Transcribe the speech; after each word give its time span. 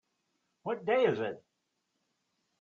What 0.63 0.83
day 0.83 1.05
is 1.05 1.19
it? 1.19 1.43